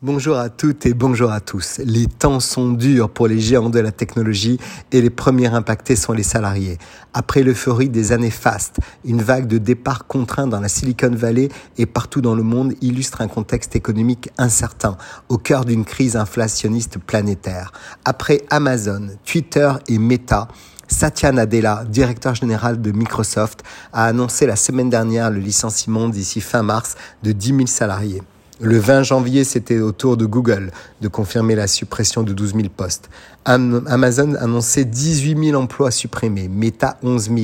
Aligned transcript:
Bonjour 0.00 0.36
à 0.36 0.48
toutes 0.48 0.86
et 0.86 0.94
bonjour 0.94 1.32
à 1.32 1.40
tous. 1.40 1.80
Les 1.84 2.06
temps 2.06 2.38
sont 2.38 2.70
durs 2.70 3.10
pour 3.10 3.26
les 3.26 3.40
géants 3.40 3.68
de 3.68 3.80
la 3.80 3.90
technologie 3.90 4.60
et 4.92 5.02
les 5.02 5.10
premiers 5.10 5.48
impactés 5.48 5.96
sont 5.96 6.12
les 6.12 6.22
salariés. 6.22 6.78
Après 7.14 7.42
l'euphorie 7.42 7.88
des 7.88 8.12
années 8.12 8.30
fastes, 8.30 8.78
une 9.04 9.20
vague 9.20 9.48
de 9.48 9.58
départ 9.58 10.06
contraints 10.06 10.46
dans 10.46 10.60
la 10.60 10.68
Silicon 10.68 11.10
Valley 11.10 11.48
et 11.78 11.86
partout 11.86 12.20
dans 12.20 12.36
le 12.36 12.44
monde 12.44 12.74
illustre 12.80 13.22
un 13.22 13.26
contexte 13.26 13.74
économique 13.74 14.30
incertain, 14.38 14.96
au 15.28 15.36
cœur 15.36 15.64
d'une 15.64 15.84
crise 15.84 16.14
inflationniste 16.14 16.98
planétaire. 16.98 17.72
Après 18.04 18.42
Amazon, 18.50 19.08
Twitter 19.24 19.72
et 19.88 19.98
Meta, 19.98 20.46
Satya 20.86 21.32
Nadella, 21.32 21.84
directeur 21.88 22.36
général 22.36 22.80
de 22.80 22.92
Microsoft, 22.92 23.64
a 23.92 24.04
annoncé 24.04 24.46
la 24.46 24.54
semaine 24.54 24.90
dernière 24.90 25.32
le 25.32 25.40
licenciement 25.40 26.08
d'ici 26.08 26.40
fin 26.40 26.62
mars 26.62 26.94
de 27.24 27.32
10 27.32 27.48
000 27.48 27.66
salariés. 27.66 28.22
Le 28.60 28.76
20 28.76 29.04
janvier, 29.04 29.44
c'était 29.44 29.78
au 29.78 29.92
tour 29.92 30.16
de 30.16 30.26
Google 30.26 30.72
de 31.00 31.06
confirmer 31.06 31.54
la 31.54 31.68
suppression 31.68 32.24
de 32.24 32.32
12 32.32 32.54
000 32.54 32.64
postes. 32.76 33.08
Amazon 33.44 34.34
annonçait 34.34 34.84
18 34.84 35.50
000 35.50 35.62
emplois 35.62 35.92
supprimés, 35.92 36.48
Meta 36.48 36.98
11 37.04 37.30
000 37.30 37.38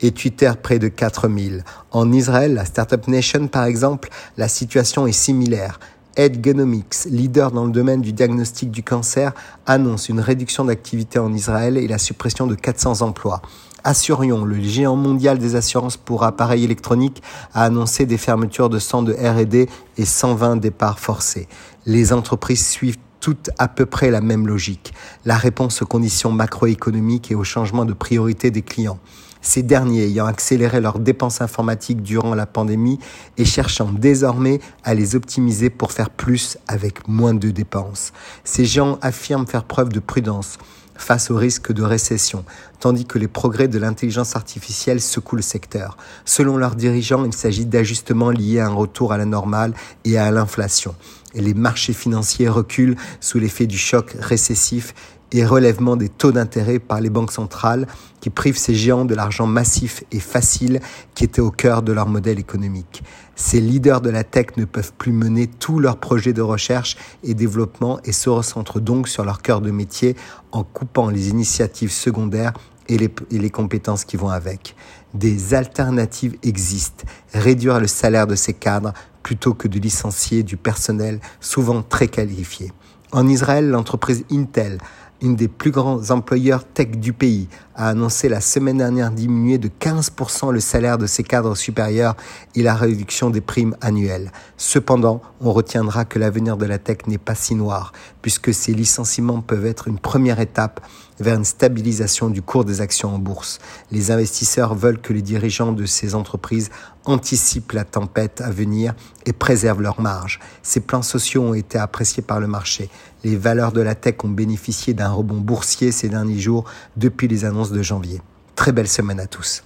et 0.00 0.10
Twitter 0.10 0.50
près 0.60 0.80
de 0.80 0.88
4 0.88 1.28
000. 1.28 1.60
En 1.92 2.10
Israël, 2.10 2.54
la 2.54 2.64
Startup 2.64 3.06
Nation 3.06 3.46
par 3.46 3.64
exemple, 3.66 4.08
la 4.36 4.48
situation 4.48 5.06
est 5.06 5.12
similaire. 5.12 5.78
Edgenomics, 6.16 7.04
leader 7.10 7.52
dans 7.52 7.66
le 7.66 7.70
domaine 7.70 8.00
du 8.00 8.12
diagnostic 8.12 8.72
du 8.72 8.82
cancer, 8.82 9.34
annonce 9.66 10.08
une 10.08 10.18
réduction 10.18 10.64
d'activité 10.64 11.20
en 11.20 11.32
Israël 11.32 11.76
et 11.76 11.86
la 11.86 11.98
suppression 11.98 12.48
de 12.48 12.56
400 12.56 13.02
emplois. 13.02 13.40
Assurion, 13.86 14.44
le 14.44 14.60
géant 14.60 14.96
mondial 14.96 15.38
des 15.38 15.54
assurances 15.54 15.96
pour 15.96 16.24
appareils 16.24 16.64
électroniques, 16.64 17.22
a 17.54 17.62
annoncé 17.62 18.04
des 18.04 18.18
fermetures 18.18 18.68
de 18.68 18.80
100 18.80 19.04
de 19.04 19.12
R&D 19.12 19.68
et 19.96 20.04
120 20.04 20.56
départs 20.56 20.98
forcés. 20.98 21.46
Les 21.86 22.12
entreprises 22.12 22.66
suivent 22.66 22.98
toutes 23.20 23.50
à 23.58 23.68
peu 23.68 23.86
près 23.86 24.10
la 24.10 24.20
même 24.20 24.48
logique, 24.48 24.92
la 25.24 25.36
réponse 25.36 25.82
aux 25.82 25.86
conditions 25.86 26.32
macroéconomiques 26.32 27.30
et 27.30 27.36
au 27.36 27.44
changement 27.44 27.84
de 27.84 27.92
priorité 27.92 28.50
des 28.50 28.62
clients 28.62 28.98
ces 29.40 29.62
derniers 29.62 30.04
ayant 30.04 30.26
accéléré 30.26 30.80
leurs 30.80 30.98
dépenses 30.98 31.40
informatiques 31.40 32.02
durant 32.02 32.34
la 32.34 32.46
pandémie 32.46 32.98
et 33.38 33.44
cherchant 33.44 33.90
désormais 33.92 34.60
à 34.84 34.94
les 34.94 35.14
optimiser 35.14 35.70
pour 35.70 35.92
faire 35.92 36.10
plus 36.10 36.58
avec 36.68 37.08
moins 37.08 37.34
de 37.34 37.50
dépenses. 37.50 38.12
Ces 38.44 38.64
gens 38.64 38.98
affirment 39.02 39.46
faire 39.46 39.64
preuve 39.64 39.90
de 39.90 40.00
prudence 40.00 40.58
face 40.98 41.30
au 41.30 41.36
risque 41.36 41.72
de 41.72 41.82
récession, 41.82 42.44
tandis 42.80 43.04
que 43.04 43.18
les 43.18 43.28
progrès 43.28 43.68
de 43.68 43.78
l'intelligence 43.78 44.36
artificielle 44.36 45.00
secouent 45.00 45.36
le 45.36 45.42
secteur. 45.42 45.96
Selon 46.24 46.56
leurs 46.56 46.74
dirigeants, 46.74 47.24
il 47.24 47.34
s'agit 47.34 47.66
d'ajustements 47.66 48.30
liés 48.30 48.60
à 48.60 48.66
un 48.66 48.74
retour 48.74 49.12
à 49.12 49.18
la 49.18 49.26
normale 49.26 49.74
et 50.04 50.18
à 50.18 50.30
l'inflation. 50.30 50.94
Les 51.34 51.52
marchés 51.52 51.92
financiers 51.92 52.48
reculent 52.48 52.96
sous 53.20 53.38
l'effet 53.38 53.66
du 53.66 53.76
choc 53.76 54.16
récessif 54.18 54.94
et 55.32 55.44
relèvement 55.44 55.96
des 55.96 56.08
taux 56.08 56.32
d'intérêt 56.32 56.78
par 56.78 57.00
les 57.00 57.10
banques 57.10 57.32
centrales 57.32 57.86
qui 58.20 58.30
privent 58.30 58.58
ces 58.58 58.74
géants 58.74 59.04
de 59.04 59.14
l'argent 59.14 59.46
massif 59.46 60.04
et 60.12 60.20
facile 60.20 60.80
qui 61.14 61.24
était 61.24 61.40
au 61.40 61.50
cœur 61.50 61.82
de 61.82 61.92
leur 61.92 62.08
modèle 62.08 62.38
économique. 62.38 63.02
Ces 63.34 63.60
leaders 63.60 64.00
de 64.00 64.10
la 64.10 64.24
tech 64.24 64.46
ne 64.56 64.64
peuvent 64.64 64.92
plus 64.96 65.12
mener 65.12 65.46
tous 65.46 65.78
leurs 65.78 65.98
projets 65.98 66.32
de 66.32 66.42
recherche 66.42 66.96
et 67.22 67.34
développement 67.34 68.00
et 68.04 68.12
se 68.12 68.30
recentrent 68.30 68.80
donc 68.80 69.08
sur 69.08 69.24
leur 69.24 69.42
cœur 69.42 69.60
de 69.60 69.70
métier 69.70 70.16
en 70.52 70.64
coupant 70.64 71.10
les 71.10 71.28
initiatives 71.28 71.92
secondaires 71.92 72.54
et 72.88 72.98
les, 73.30 73.50
compétences 73.50 74.04
qui 74.04 74.16
vont 74.16 74.28
avec. 74.28 74.76
Des 75.14 75.54
alternatives 75.54 76.36
existent. 76.42 77.04
Réduire 77.34 77.80
le 77.80 77.88
salaire 77.88 78.26
de 78.26 78.36
ces 78.36 78.54
cadres 78.54 78.92
plutôt 79.22 79.54
que 79.54 79.66
de 79.68 79.78
licencier 79.78 80.42
du 80.42 80.56
personnel 80.56 81.20
souvent 81.40 81.82
très 81.82 82.08
qualifié. 82.08 82.72
En 83.12 83.26
Israël, 83.26 83.68
l'entreprise 83.68 84.24
Intel 84.30 84.78
une 85.22 85.36
des 85.36 85.48
plus 85.48 85.70
grands 85.70 86.10
employeurs 86.10 86.64
tech 86.64 86.90
du 86.90 87.12
pays, 87.12 87.48
a 87.74 87.88
annoncé 87.88 88.28
la 88.28 88.40
semaine 88.40 88.78
dernière 88.78 89.10
diminuer 89.10 89.58
de 89.58 89.68
15% 89.68 90.52
le 90.52 90.60
salaire 90.60 90.98
de 90.98 91.06
ses 91.06 91.22
cadres 91.22 91.54
supérieurs 91.54 92.16
et 92.54 92.62
la 92.62 92.74
réduction 92.74 93.30
des 93.30 93.40
primes 93.40 93.76
annuelles. 93.80 94.32
Cependant, 94.56 95.20
on 95.40 95.52
retiendra 95.52 96.04
que 96.04 96.18
l'avenir 96.18 96.56
de 96.56 96.66
la 96.66 96.78
tech 96.78 96.98
n'est 97.06 97.18
pas 97.18 97.34
si 97.34 97.54
noir, 97.54 97.92
puisque 98.22 98.52
ces 98.54 98.72
licenciements 98.72 99.42
peuvent 99.42 99.66
être 99.66 99.88
une 99.88 99.98
première 99.98 100.40
étape 100.40 100.80
vers 101.18 101.36
une 101.36 101.44
stabilisation 101.44 102.28
du 102.28 102.42
cours 102.42 102.64
des 102.64 102.80
actions 102.80 103.14
en 103.14 103.18
bourse. 103.18 103.58
Les 103.90 104.10
investisseurs 104.10 104.74
veulent 104.74 105.00
que 105.00 105.12
les 105.12 105.22
dirigeants 105.22 105.72
de 105.72 105.86
ces 105.86 106.14
entreprises 106.14 106.70
anticipent 107.04 107.72
la 107.72 107.84
tempête 107.84 108.40
à 108.40 108.50
venir 108.50 108.94
et 109.24 109.32
préservent 109.32 109.80
leurs 109.80 110.00
marges. 110.00 110.40
Ces 110.62 110.80
plans 110.80 111.02
sociaux 111.02 111.42
ont 111.42 111.54
été 111.54 111.78
appréciés 111.78 112.22
par 112.22 112.40
le 112.40 112.46
marché. 112.46 112.90
Les 113.26 113.36
valeurs 113.36 113.72
de 113.72 113.80
la 113.80 113.96
tech 113.96 114.18
ont 114.22 114.28
bénéficié 114.28 114.94
d'un 114.94 115.10
rebond 115.10 115.38
boursier 115.40 115.90
ces 115.90 116.08
derniers 116.08 116.38
jours 116.38 116.62
depuis 116.96 117.26
les 117.26 117.44
annonces 117.44 117.72
de 117.72 117.82
janvier. 117.82 118.20
Très 118.54 118.70
belle 118.70 118.86
semaine 118.86 119.18
à 119.18 119.26
tous. 119.26 119.64